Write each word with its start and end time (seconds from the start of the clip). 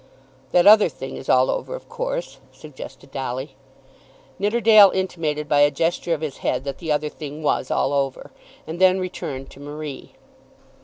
"That 0.51 0.65
other 0.65 0.89
thing 0.89 1.15
is 1.15 1.29
all 1.29 1.51
over 1.51 1.75
of 1.75 1.87
course," 1.87 2.39
suggested 2.51 3.11
Dolly. 3.11 3.55
Nidderdale 4.39 4.89
intimated 4.89 5.47
by 5.47 5.59
a 5.59 5.69
gesture 5.69 6.15
of 6.15 6.21
his 6.21 6.37
head 6.37 6.63
that 6.63 6.79
the 6.79 6.91
other 6.91 7.07
thing 7.09 7.43
was 7.43 7.69
all 7.69 7.93
over, 7.93 8.31
and 8.65 8.81
then 8.81 8.99
returned 8.99 9.51
to 9.51 9.59
Marie. 9.59 10.13